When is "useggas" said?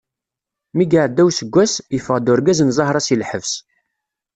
1.27-1.73